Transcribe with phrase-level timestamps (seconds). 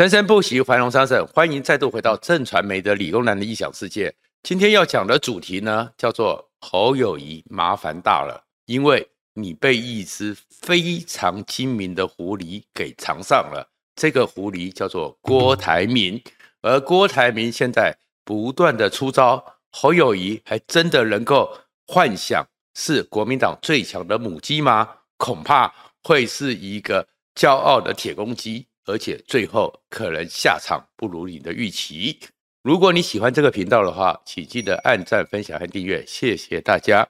[0.00, 1.26] 生生不息，繁荣昌盛。
[1.26, 4.10] 欢迎再度回到正传媒的理工男的异想世界。
[4.42, 13.68] 今天要讲的主题呢，叫做侯友谊麻烦大了，因为你被一只非常精明的狐狸给缠上了。
[13.94, 16.18] 这个狐狸叫做郭台铭，
[16.62, 17.94] 而郭台铭现在
[18.24, 21.54] 不断的出招，侯友谊还真的能够
[21.86, 22.42] 幻想
[22.74, 24.88] 是国民党最强的母鸡吗？
[25.18, 25.70] 恐怕
[26.02, 28.64] 会是一个骄傲的铁公鸡。
[28.90, 32.18] 而且最后可能下场不如你的预期。
[32.62, 37.08] 如果你喜欢这个频道的话，请记得按赞、分享和订阅，谢谢大家。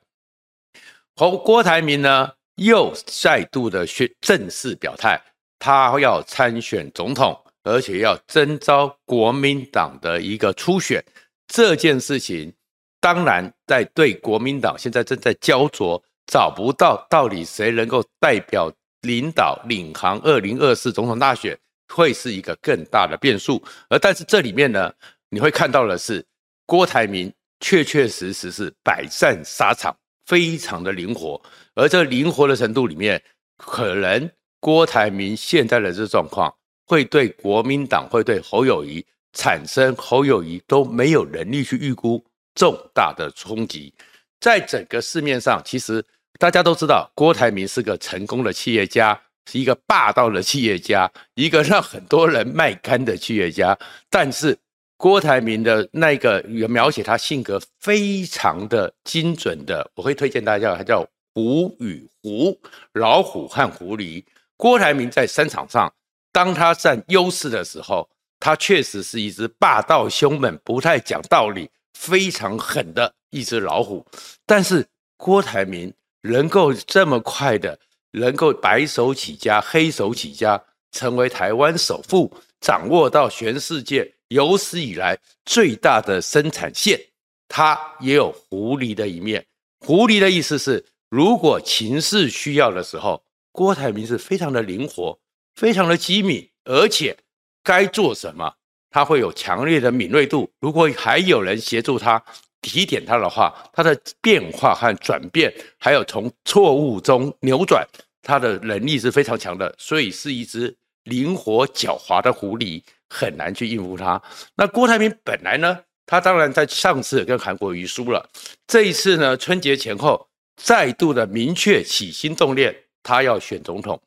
[1.16, 5.20] 侯郭台铭呢，又再度的宣正式表态，
[5.59, 11.05] 他要参选总统，而且要征召国民党的一个初选。
[11.48, 12.53] 这件事情
[13.01, 21.59] 当然在对国民党现在正在焦灼，找不到到底谁能够代表领导领航二零二四总统大选。
[21.91, 24.93] 会是一个更大的变数，而但是这里面呢，
[25.29, 26.25] 你会看到的是
[26.65, 31.41] 郭台铭确确实实是百战沙场，非常的灵活。
[31.75, 33.23] 而这灵活的程度里面，
[33.56, 36.55] 可能郭台铭现在的这状况，
[36.87, 43.92] 会对国民党，会对侯友谊产生侯友谊都没有能力去预估重大的冲击。
[44.41, 46.05] 在整个市面上，其实
[46.39, 49.20] 大家都知道，郭台铭是个成功的企业家。
[49.51, 53.77] 是一个霸道的企业家，一个让很多人卖肝的企业家。
[54.09, 54.57] 但是
[54.97, 62.57] 郭台铭的那个描写他性格非常的精准的，我会推荐大家，他叫虎与狐，
[62.92, 64.23] 老虎和狐狸。
[64.57, 65.92] 郭台铭在商场上，
[66.31, 74.07] 当他占优势的时候，他确实是一只霸道凶猛、不太讲道理、非常狠的一只老虎。
[74.47, 75.92] 但是郭台铭
[76.23, 77.77] 能够这么快的。
[78.12, 87.00] 能够白手起家、黑手起家，成为台湾首富，掌握到全世界有史以来最大的生产线，
[87.48, 89.47] 他也有狐狸的一面。
[89.80, 95.18] 狐狸的意思是，如果情势需要的时候，郭台铭是非常的灵活、
[95.55, 97.17] 非常的机敏，而且
[97.62, 98.52] 该做什么，
[98.90, 100.51] 他会有强烈的敏锐度。
[100.61, 102.23] 如果还有人协助他，
[102.63, 107.87] 提点他的话，他的变化和转变，还有从错误中扭转，
[108.23, 114.21] 他的能力是非常强的，所以是一只灵活狡猾的狐狸，很难去应付他。
[114.57, 118.29] 那郭台铭本来呢，他当然在上次跟韩国瑜输了，
[118.67, 123.98] 这一次呢，春节前后再度的明确起心动念，他要选总统，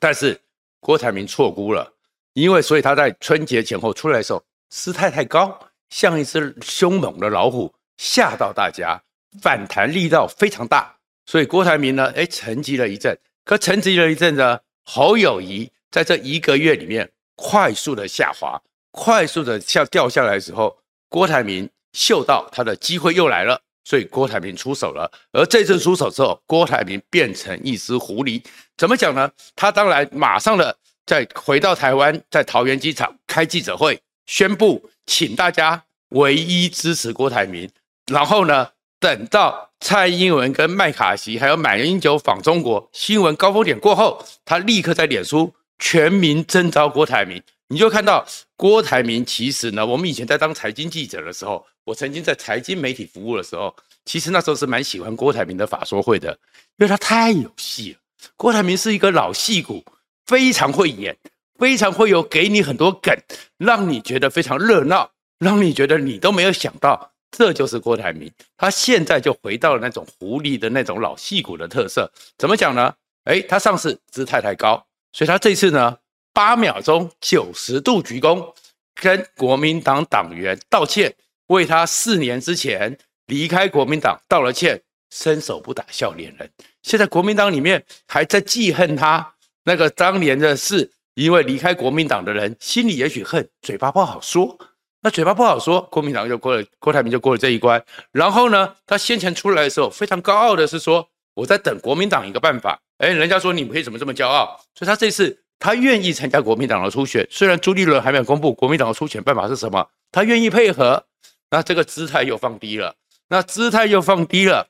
[0.00, 0.40] 但是
[0.80, 1.92] 郭台铭错估了，
[2.32, 7.70] 因为所以他在春节前后出来的时候姿态太高，像一只凶猛的老虎。
[8.02, 9.00] 吓到大家，
[9.40, 10.92] 反弹力道非常大，
[11.24, 13.16] 所以郭台铭呢，哎，沉寂了一阵。
[13.44, 18.60] 可沉寂了一阵呢，侯友谊在这一个月里面快速的下滑，
[18.90, 20.76] 快速的下掉下来的时候，
[21.08, 25.08] 郭台铭嗅到他的机会又来了，所以郭台铭出手了。
[25.30, 28.42] 而这次出手之后，郭台铭变成一只狐狸，
[28.76, 29.30] 怎么讲呢？
[29.54, 30.76] 他当然马上的
[31.06, 37.70] 再回到台湾，在桃园机场开记者会，宣布请大家唯一支持郭台铭。
[38.06, 38.68] 然后呢，
[38.98, 47.42] 等到蔡英文跟麦卡锡还有马英九访中国新闻高峰点过后，他立刻在脸书全民征召郭台铭。
[47.68, 48.26] 你就看到
[48.56, 53.74] 郭台铭其实呢，我们以前在当财经记者的时候，我曾经在财经媒体服务的时候，
[54.04, 56.30] 其实那时候是蛮喜欢郭台铭的法说会的，
[56.76, 57.98] 因为他太有戏了。
[58.36, 59.82] 郭台铭是一个老戏骨，
[60.26, 61.16] 非常会演，
[61.58, 63.16] 非常会有给你很多梗，
[63.56, 67.11] 让你觉得非常热闹，让你觉得你都没有想到。
[67.32, 72.08] 这就是郭台铭，他现在就回到了那种狐狸的那种老戏骨的特色。
[72.36, 72.94] 怎么讲呢？
[73.24, 75.96] 诶，他上次姿态太高，所以他这次呢，
[76.34, 78.52] 八秒钟九十度鞠躬，
[78.94, 81.14] 跟国民党党员道歉，
[81.46, 86.50] 为他四年之前离开国民党道了歉，伸手不打笑脸人。
[86.82, 94.58] 现在国民党里面还在记恨他那个当年的事，因为离开国民党的人心里也许恨，嘴巴不好说。
[95.04, 97.84] 那嘴巴不好说，国民党就过了，郭台铭就过了这一关。
[98.12, 102.80] 然后呢，他先前出来的时候非常高傲的是说，我在等国民党一个办法。
[102.98, 104.60] 哎，人家说你们为什么这么骄傲？
[104.76, 111.04] 所以他这次他愿意参加国民党的初选，虽然朱立伦还没有公布国民党的初选办法是什么，他愿意配合。
[111.50, 112.94] 那这个姿态又放低了，
[113.28, 114.68] 那姿态又放低了。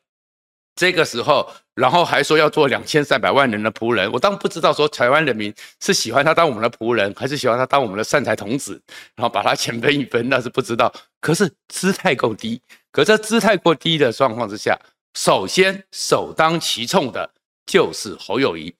[0.74, 8.80] 这个时候，然后还说要做两千三百万人的仆人，我当不知道说台湾人民是喜欢他当我们的仆人，还是喜欢他当我们的善财童子，
[9.16, 10.92] 然后把他钱分一分，那是不知道。
[11.20, 12.60] 可是姿态够低，
[12.90, 14.78] 可这姿态过低的状况之下，
[15.14, 17.30] 首先首当其冲的
[17.64, 18.74] 就是侯友宜，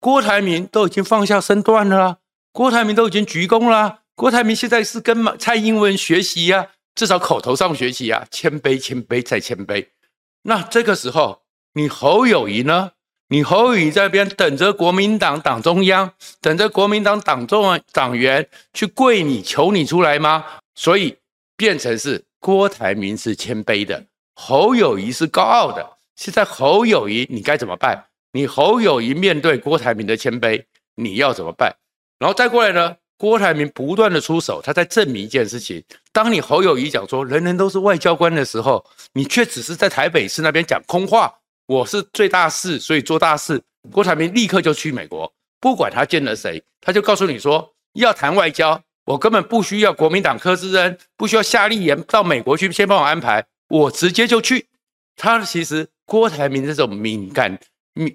[0.00, 2.18] 郭台铭都已经放下身段了，
[2.52, 9.86] 郭台铭都已经鞠躬了，郭台铭现在是跟蔡英文学习呀、啊，至少口头上学习呀、啊，谦卑、谦卑再谦卑。
[10.42, 11.42] 那这个时候，
[11.78, 12.90] 你侯友谊呢？
[13.28, 18.44] 你侯友谊在那边等着国民党党中央，等着国民党党中党员
[18.74, 20.44] 去跪你求你出来吗？
[20.74, 21.16] 所以
[21.56, 24.04] 变成是郭台铭是谦卑的，
[24.34, 25.88] 侯友谊是高傲的。
[26.16, 28.06] 现在侯友谊你该怎么办？
[28.32, 30.64] 你侯友谊面对郭台铭的谦卑，
[30.96, 31.72] 你要怎么办？
[32.18, 32.96] 然后再过来呢？
[33.16, 35.80] 郭台铭不断的出手，他在证明一件事情：
[36.12, 41.32] 当你侯友谊讲说人人都是外交官的时候，你却只是在台北市那边讲空话。
[41.68, 43.62] 我是最大事，所以做大事。
[43.92, 45.30] 郭台铭立刻就去美国，
[45.60, 54.66] 不管他见了谁，他就告诉你说要谈外交，我根本不需要国民党柯志恩，不需要夏立言到美国去先帮我安排，我直接就去。
[55.14, 57.58] 他其实郭台铭这种敏感、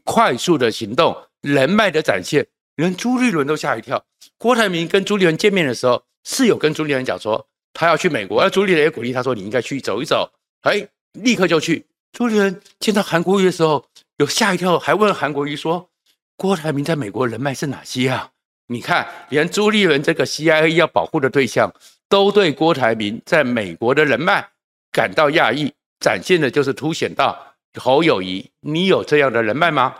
[0.03, 2.47] 快速的行动、人脉的展现，
[2.77, 4.03] 连朱立伦都吓一跳。
[4.39, 10.27] 郭台铭跟朱立伦见面的时候，是有跟朱立伦讲说他要去美国，而朱立伦也鼓励他说你应该去走一走，
[10.61, 11.85] 哎，立刻就去。
[12.13, 13.83] 朱立伦见到韩国瑜的时候，
[14.17, 15.89] 有吓一跳，还问韩国瑜说
[16.37, 18.29] ：“郭台铭在美国人脉是哪些啊？”
[18.69, 21.73] 你看，连朱立伦这个 CIA 要保护的对象，
[22.07, 24.47] 都对郭台铭在美国的人脉
[24.91, 29.95] 感到讶异，展现的就是凸显到侯友谊，你有这样的人脉吗？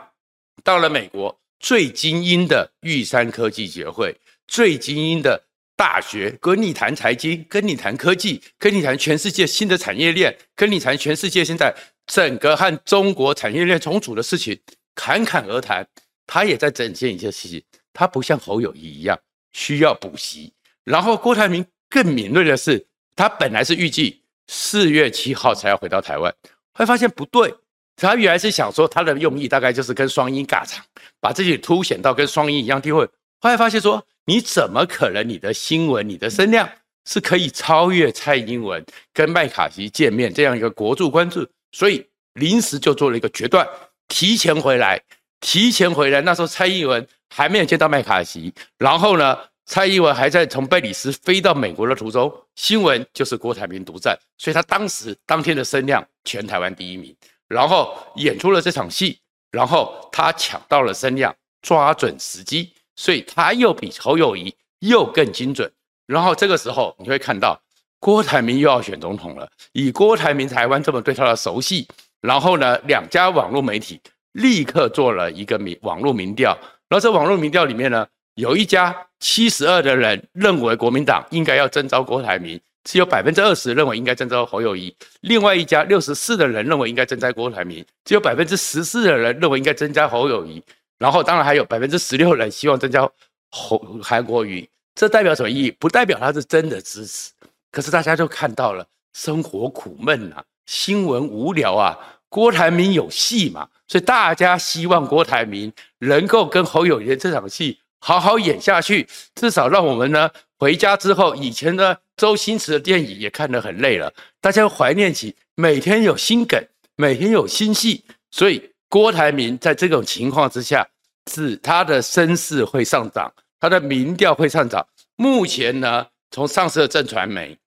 [0.63, 4.15] 到了美国，最精英的玉山科技协会，
[4.45, 5.45] 最精英的。
[5.75, 11.74] 大学跟你谈财经，跟你谈科技，跟你谈全世界新的产业链，跟你谈全世界现在
[12.07, 14.59] 整个和中国产业链重组的事情，
[14.95, 15.88] 侃侃而谈。
[16.25, 19.19] 他也在展现一些事情，他不像侯友谊一样
[19.51, 20.53] 需要补习。
[20.83, 22.85] 然后郭台铭更敏锐的是，
[23.15, 26.33] 他本来是预计四月七号才要回到台湾，
[26.73, 27.53] 会发现不对，
[27.95, 30.83] 他原来是想说他的用意大概就是跟双英尬场，
[31.19, 33.05] 把自己凸显到跟双英一样地位。
[33.39, 34.05] 后来发现说。
[34.25, 35.27] 你怎么可能？
[35.27, 36.69] 你的新闻、你的声量
[37.05, 38.81] 是可以超越蔡英文
[39.13, 41.45] 跟麦卡锡见面这样一个国柱关注？
[41.73, 43.67] 所以临时就做了一个决断，
[44.07, 45.01] 提前回来，
[45.41, 46.21] 提前回来。
[46.21, 57.13] 那时候蔡英文还没有见到麦卡锡，然后呢，蔡英文还在从贝里斯飞到美国的途中，新闻就是郭台铭独占，所以他当时当天的声量全台湾第一名，
[57.49, 59.19] 然后演出了这场戏，
[59.51, 62.71] 然后他抢到了声量，抓准时机。
[62.95, 65.73] 所以他又比侯友谊又更精准，
[66.05, 67.59] 然后这个时候你会看到
[68.03, 69.50] 郭台铭又要选总统了。
[69.71, 71.88] 以郭台铭台湾这么对他的熟悉，
[72.19, 73.97] 然后呢，两家网络媒体
[74.33, 76.51] 立刻做了一个民网络民调，
[76.89, 78.05] 然后这网络民调里面呢，
[78.35, 90.61] 有一家七十二的人认为国民党应该要征召郭台铭，只有百分之二十认为应该征召侯友谊；另外一家六十四的人认为应该征召郭台铭，只有百分之十四的人认为应该征召侯友谊。
[91.00, 93.09] 然后，当然还有百分之十六人希望增加
[93.50, 95.71] 侯韩国瑜，这代表什么意义？
[95.71, 97.31] 不代表他是真的支持。
[97.73, 101.97] 可是大家就看到了，生活苦闷啊，新闻无聊啊，
[102.29, 110.29] 郭台铭有戏嘛，所以大家希望郭台铭能够跟侯友宜这场戏好好演下去，至少让我们呢
[110.59, 116.63] 回家之后，以前的周星驰的电影也看得很累了，大家怀念起每天有新梗，
[116.95, 120.87] 每天有新戏，所以郭台铭在这种情况之下。
[121.31, 124.85] 是他的声势会上涨，他的民调会上涨。
[125.15, 127.57] 目前呢，从上市的正传媒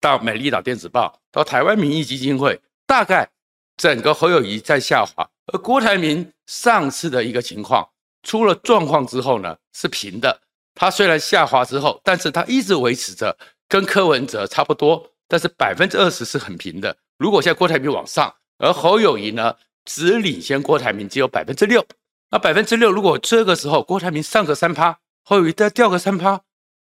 [0.00, 3.28] 到美丽岛电子报到台湾民意基金会，大概
[3.76, 7.88] 整个侯友谊在下滑，而郭台铭上次的一个情况
[8.22, 10.40] 出了状况之后呢，是平的。
[10.74, 13.36] 他虽然下滑之后，但是他一直维持着
[13.68, 16.96] 跟柯文哲差不多，但是百分之二十是很平的。
[17.18, 19.54] 如果现在郭台铭往上，而侯友谊呢，
[19.84, 21.84] 只领先郭台铭只有百分之六。
[22.30, 26.40] 那百分之六，如果这个时候郭台铭上个三趴，侯友谊再掉个三趴，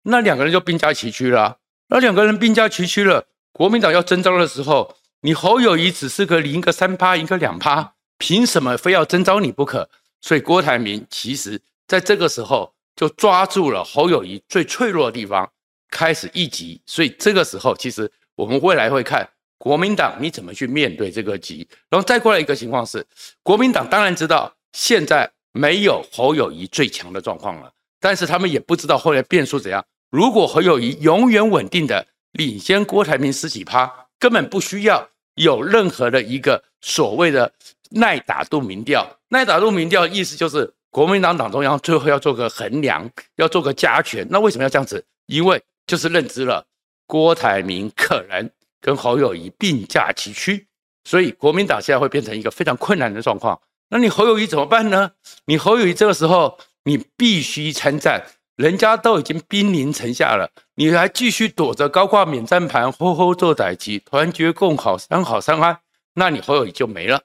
[0.03, 1.57] 那两个人就兵家齐驱了。
[1.87, 9.89] 那两个人兵家齐驱了，国民党要征召的时候，你侯友谊只是个赢个三趴，赢个两趴，凭什么非要征召你不可？
[10.21, 15.49] 所以郭台铭其实在这个时候就抓住了侯友谊最脆弱的地方，
[15.89, 16.81] 开始一击。
[16.85, 19.27] 所以这个时候，其实我们未来会看
[19.57, 21.67] 国民党你怎么去面对这个击。
[21.89, 23.05] 然后再过来一个情况是，
[23.43, 24.53] 国民党当然知道。
[24.73, 29.83] 现在没有侯友谊最强的状况了，但是他们也不知道后来变数怎样。
[30.09, 37.51] 如果侯友谊永远稳定的领先郭台铭十几趴，根本不需要有任何的一个所谓的
[37.91, 39.05] 耐打度民调。
[39.29, 44.25] 耐打度民调意思就是国民党党中央最后要做个衡量，要做个加权。
[44.29, 45.03] 那为什么要这样子？
[45.25, 46.65] 因为就是认知了
[47.05, 48.49] 郭台铭可能
[48.79, 50.65] 跟侯友谊并驾齐驱，
[51.03, 53.59] 所以国民党现在会变成一个非常困难的状况。
[53.89, 55.11] 那你侯友谊怎么办呢？
[55.45, 58.25] 你侯友谊这个时候你必须参战，
[58.57, 65.77] 人家都已经兵临城下了，你还继续躲着高挂免战盘，吼吼做歹机，团结共好，三好三安，
[66.15, 67.21] 那你侯友宜就没了。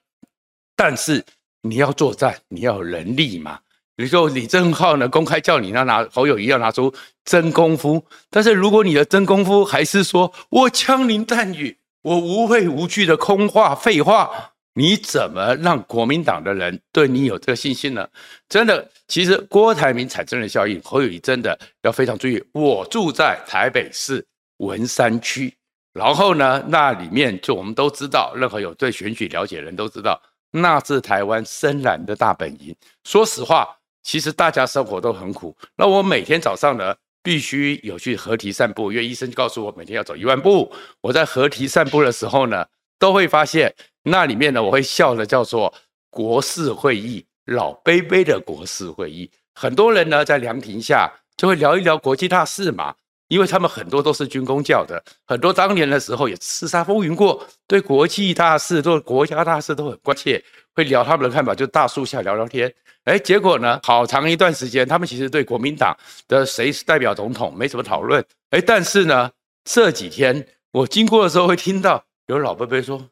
[0.76, 1.24] 但是
[1.62, 3.58] 你要作战，你要有能力嘛。
[3.96, 6.92] 比如说李正浩呢，公开叫你要拿侯友宜要拿出
[7.24, 14.51] 真功夫，但是如果你的真功夫还是说我枪林弹雨，我无畏无惧的空话废话。
[14.74, 18.08] 你怎么让国民党的人对你有这个信心呢？
[18.48, 22.42] 真的，其实郭台铭产生的效应，侯友谊真的要非常注意。
[22.52, 24.24] 我住在台北市
[24.58, 25.54] 文山区，
[25.92, 32.74] 然后呢，那里面就我们都知道，任何有对选举了解的人都知道，那是台湾深蓝的大本营。
[33.04, 33.68] 说实话，
[34.02, 35.54] 其实大家生活都很苦。
[35.76, 40.72] 那我每天早上呢，必须有去河堤散步，因为医生就告诉我每天要走一万步。
[41.02, 42.64] 我在河堤散步的时候呢，
[43.02, 43.74] 都会发现。
[44.04, 45.72] 那里面呢，我会笑的叫做
[46.08, 49.28] 国事会议，老杯杯的国事会议。
[49.54, 52.94] 很多人呢在凉亭下就会聊一聊国际大事嘛，
[53.26, 60.40] 因为他们很多都是军工教的，很多当年的时候也叱咤风云过，对国际大事、对国家大事都很关切，
[60.74, 62.72] 会聊他们的看法，就大树下聊聊天。
[63.04, 65.96] 哎，结果呢，好长一段时间，他们其实对国民党
[66.28, 68.24] 的谁是代表总统没什么讨论。
[68.50, 69.30] 哎，但是呢，
[69.64, 73.08] 这几天我经过的时候会听到有老伯伯说。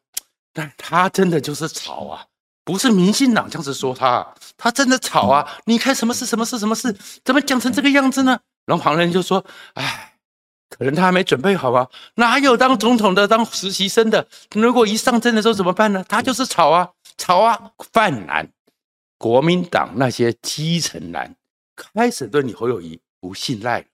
[0.52, 2.26] 但他真的就是吵啊，
[2.64, 5.48] 不是民进党这样子说他，他真的吵啊！
[5.64, 6.26] 你看什么事？
[6.26, 6.58] 什么事？
[6.58, 6.92] 什么事？
[7.24, 8.36] 怎么讲成这个样子呢？
[8.66, 10.14] 然后旁人就说：“哎，
[10.68, 14.26] 可能他还没准备好啊，哪有当总统的当实习生的？
[14.56, 16.04] 如果一上阵的时候怎么办呢？
[16.08, 17.70] 他就是吵啊，吵啊！
[17.92, 18.50] 泛蓝，
[19.18, 21.36] 国民党那些基层蓝
[21.76, 23.86] 开始对你侯友谊不信赖，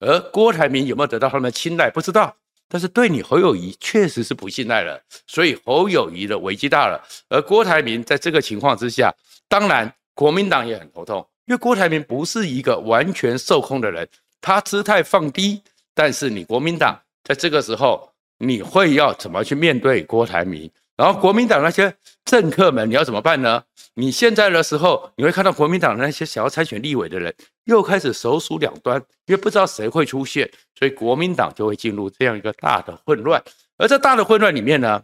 [0.00, 1.88] 而郭台铭有没有得到他们的青睐？
[1.88, 2.34] 不知道。”
[2.72, 6.98] 但是对你侯友谊确实是不信赖了，所以侯友谊的危机大了。
[7.28, 9.14] 而郭台铭在这个情况之下，
[9.46, 14.08] 当然国民党也很头痛，因为郭台铭不是一个完全受控的人，
[14.40, 15.60] 他姿态放低。
[15.92, 20.70] 但是你国民党在这个时候，你会要怎么去面对郭台铭？
[21.02, 21.92] 然后国民党那些
[22.24, 23.64] 政客们，你要怎么办呢？
[23.94, 33.42] 你现在的时候，你会看到国民党那些想要参选立委的人，又开始首鼠两端，因为不知道谁会出现，所以国民党就会进入这样一个大的混乱。
[33.78, 35.02] 而在大的混乱里面呢，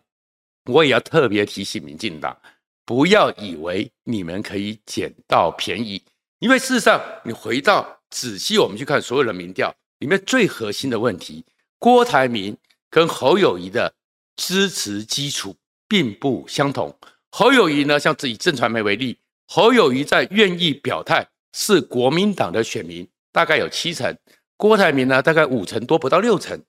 [0.67, 2.38] 我也要特别提醒民进党，
[2.85, 6.00] 不要以为你们可以捡到便宜，
[6.38, 11.45] 因为事实上，你回到仔细我们去看所有的民调里面最核心的问题，
[11.81, 12.57] 郭台铭
[12.88, 13.93] 跟侯友谊的
[14.37, 15.57] 支持基础。
[15.88, 16.95] 并不相同。
[17.30, 24.12] 侯友谊呢，像以震传媒为例，侯友谊在愿意表态是国民党的选民，大概有七成；
[24.57, 26.62] 郭台铭呢，大概五成多，不到六成。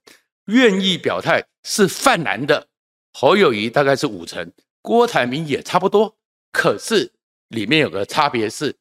[0.46, 2.66] 愿意表态是泛蓝的，
[3.12, 4.50] 侯友谊大概是五成，
[4.82, 6.16] 郭台铭也差不多。
[6.50, 7.12] 可是
[7.48, 8.74] 里面有个差别是，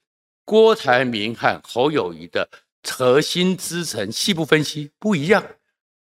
[0.45, 2.49] 郭台铭和侯友谊的
[2.83, 5.45] 核心支撑细部分析不一样。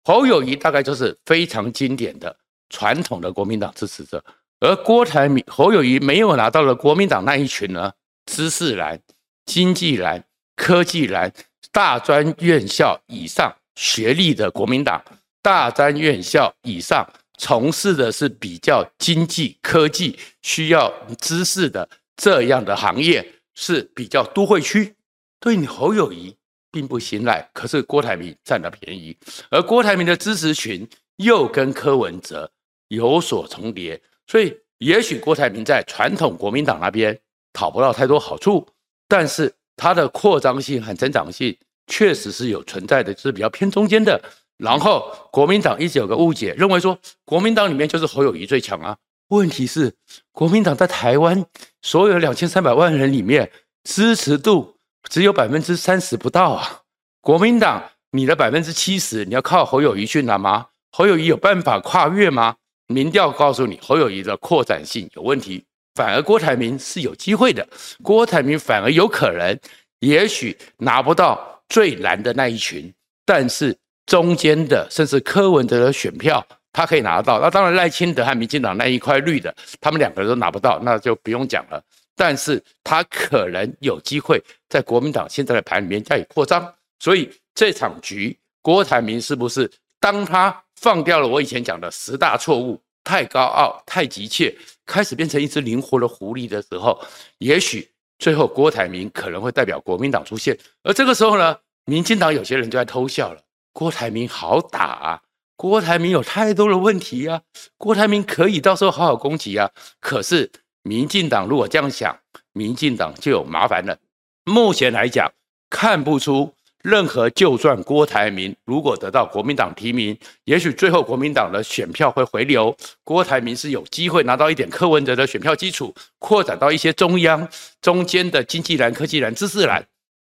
[0.04, 2.36] 侯友谊大概就是非常经典的。
[2.74, 4.22] 传统的国民党支持者，
[4.60, 7.94] 而郭台铭、侯友宜没有拿到了国民党那一群呢？
[8.26, 9.00] 知识蓝、
[9.46, 10.24] 经济蓝、
[10.56, 11.32] 科技蓝、
[11.72, 15.04] 大专院校以上学历的国民党，
[15.42, 24.96] 大专院校以上从事的是比较经济、科技需要知识的这样的行业，是比较都会区。
[25.40, 26.36] 对你侯友宜
[26.72, 29.16] 并不信赖，可是郭台铭占了便宜，
[29.52, 30.88] 而郭台铭的支持群
[31.18, 32.50] 又跟柯文哲。
[32.94, 37.18] 有所重叠，所以也许郭台铭在传统国民党那边
[37.52, 38.68] 讨不到太多好处，
[39.08, 41.56] 但是他的扩张性和增长性
[41.88, 44.22] 确实是有存在的，是比较偏中间的。
[44.58, 48.96] 然后国民党一直有个误解，认为说国民党里面就是侯友谊最强啊。
[49.30, 49.92] 问题是
[50.32, 51.44] 国民党在台湾
[51.82, 53.50] 所有两千三百万人里面
[53.84, 54.76] 支持度
[55.10, 56.82] 只有百分之三十不到啊。
[57.22, 60.68] 国民党你的百分之七十你要靠侯友谊去拿吗？
[60.92, 62.58] 侯友谊有办法跨越吗？
[62.94, 67.68] 民调告诉你，侯友谊的扩展性有问题，反而郭台铭是有机会的。
[68.04, 69.60] 郭台铭反而有可能，
[70.00, 72.94] 也许拿不到最蓝的那一群，
[73.26, 77.40] 但是中间的甚至柯文哲的选票，他可以拿到。
[77.40, 81.84] 那当然赖清德和民进党那一块绿的，他们两个人都拿不到，那就不用讲了。
[82.16, 86.72] 但是他可能有机会在国民党现在的盘里面加以扩张。
[87.00, 89.70] 所以这场局，郭台铭是不是
[90.00, 90.56] 当他？
[90.84, 94.54] 放掉了我以前讲的十大错误，太高傲、太急切，
[94.86, 97.02] 开始变成一只灵活的狐狸的时候，
[97.38, 100.58] 也许最后郭台铭可能会代表国民党出现。
[100.84, 103.40] 而这个时候呢，民进党有些人就在偷笑了：
[103.72, 105.22] 郭台铭好打啊，
[105.56, 107.44] 郭台铭有太多的问题啊，
[107.78, 109.72] 郭台铭可以到时候好好攻击啊。
[110.02, 112.20] 可是民进党如果这样想，
[112.52, 113.98] 民进党就有麻烦了。
[114.44, 115.32] 目前来讲，
[115.70, 122.76] 看不出任何就算郭台铭如果得到国民党提名，也许最后国民党的选票会回流，
[123.06, 127.48] 郭台铭是有机会拿到一点柯文哲的选票基础，扩展到一些中央
[127.82, 129.82] 中间的经济蓝、科技蓝、知识蓝，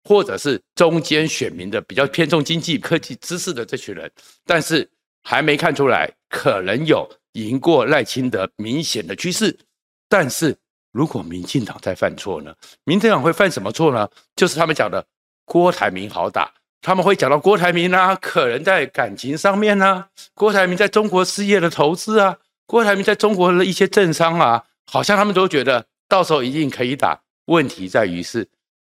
[0.04, 4.12] 或者是中间选民的比较偏重经济、科技、知识的这群人，
[4.46, 4.86] 但是
[5.24, 9.58] 还没看出来可能有赢过赖清德明显的趋势。
[10.10, 10.54] 但是
[10.92, 12.54] 如果民进党再犯错呢？
[12.84, 14.10] 民进党会犯什么错呢？
[14.36, 15.06] 就是他们讲的。
[15.52, 16.50] 郭台铭好打，
[16.82, 27.22] 他们会讲到郭台铭啊，可能在感情上面啊，郭台铭在中国事业的投资啊，郭台铭在中国的一些政商啊，好像他们都觉得到时候一定可以打。
[27.48, 28.48] 问题在于是，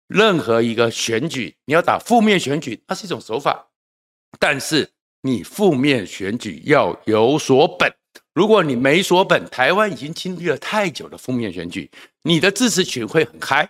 [0.06, 3.68] 任何一个选举，你要打负面选举，它是一种手法，
[4.38, 4.90] 但是
[5.22, 7.90] 你负面选举要有所本。
[8.34, 11.90] 如果你没所本，台湾已经经历了太久的负面选举，
[12.24, 13.66] 你的支持群会很开，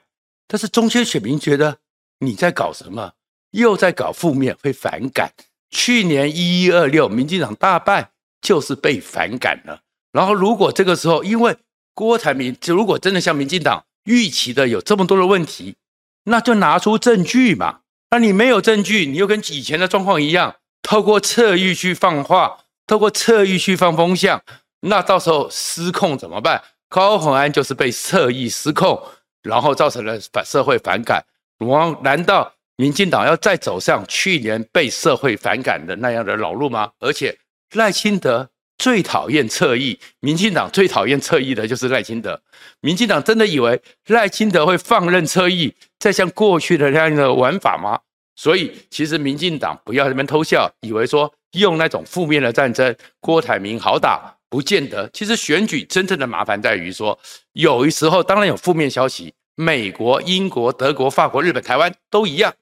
[0.48, 1.78] 但是中间选民觉得。
[2.20, 3.12] 你在搞什么？
[3.50, 5.32] 又在搞负面，会反感。
[5.70, 9.80] 去年一一二六，民进党大败，就是被反感了。
[10.12, 11.56] 然后，如果这个时候，因为
[11.94, 15.76] 郭台铭，如果真的像民进党预期的有这么多的问题，
[16.24, 17.80] 那就拿出证据嘛。
[18.10, 24.42] 那你没有证据，你又跟以前的状况一样，透过侧翼去放话，透过侧翼去放风向，
[24.80, 26.62] 那到时候失控怎么办？
[26.88, 29.00] 高虹安就是被侧翼失控，
[29.42, 31.24] 然后造成了反社会反感。
[31.60, 36.90] 我难道民进党要再走上去年被社会反感的那样的老路吗？
[36.98, 37.36] 而且
[37.74, 38.48] 赖清德
[38.78, 42.40] 最讨厌侧翼，民进党最讨厌侧翼的就是赖清德。
[42.80, 48.00] 民进党真的以为赖清德会放任侧翼再像过去的那样的玩法吗？
[48.36, 55.06] 所以其实民进党不要在那边偷笑，以为说用那种负面的战争，郭台铭好打，不见得。
[55.12, 57.18] 其实选举真正的麻烦在于说，
[57.52, 59.34] 有的时候当然有负面消息。
[59.60, 62.54] 美国、英国、德国、法国、日本、台湾都一样，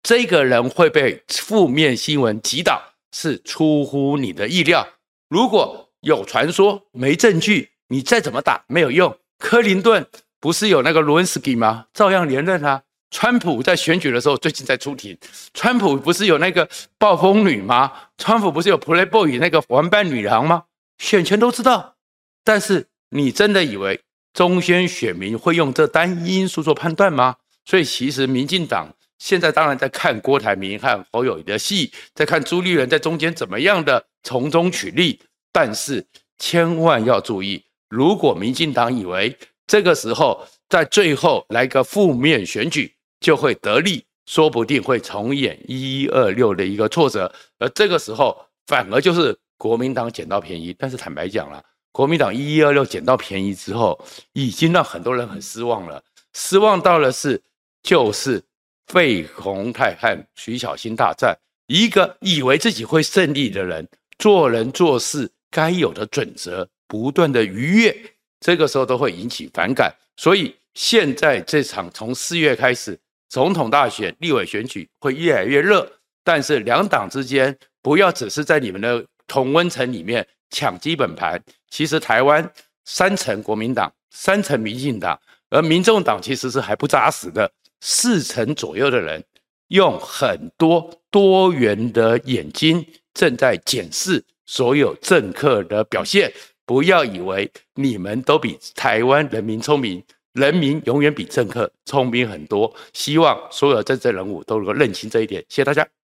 [0.00, 4.86] 这个人会被负面新闻击倒，是出乎你的意料。
[5.28, 9.18] 如果有传说没证据，你再怎么打没有用。
[9.40, 10.06] 克林顿
[10.38, 11.86] 不是有那个卢恩斯基吗？
[11.92, 12.84] 照样连任啊。
[13.10, 15.18] 川普在选举的时候最近在出庭，
[15.52, 17.92] 川普不是有那个暴风女吗？
[18.18, 20.62] 川普不是有 Playboy 那个玩伴女郎吗？
[20.98, 21.96] 选前都知道，
[22.44, 24.00] 但是你真的以为？
[24.36, 27.36] 中间选民会用这单一因素做判断吗？
[27.64, 35.18] 所以其实民进党现在当然在看郭台铭和侯友宜的戏，在看朱立伦在中间怎么样的从中取利。
[35.50, 36.06] 但是
[36.38, 39.34] 千万要注意，如果民进党以为
[39.66, 50.76] 这个时候在最后来个负面选举就会得利，说不定会重演一一二六的一个挫折，而这个时候反而就是国民党捡到便宜。
[50.78, 51.64] 但是坦白讲了。
[51.96, 53.98] 国民党一一二六捡到便宜之后，
[54.34, 56.04] 已经让很多人很失望了。
[56.34, 57.42] 失望到了是，
[57.82, 58.44] 就是
[58.88, 61.34] 费鸿泰和徐小新大战，
[61.68, 67.96] 一个以为自己会胜利的人，做人做事该有的准则不断的逾越，
[68.40, 69.90] 这个时候都会引起反感。
[70.18, 75.90] 所以现在这场从四月开始，总统大选、立委选举会越来越热，
[76.22, 80.28] 但是两党之间不要只是在你们的同温层里面。
[80.50, 82.50] 抢基本盘，其实台湾
[82.84, 85.18] 三成国民党，三成民进党，
[85.50, 89.22] 而民众党其实是还不扎实的，四成左右的人
[89.68, 96.32] 用很多多元的眼睛正在检视所有政客的表现。
[96.64, 102.74] 不要以为你们都比台湾人民聪明，人民永远比政客聪明很多。
[102.92, 105.40] 希望所有政治人物都能够认清这一点。
[105.48, 105.96] 谢谢大家。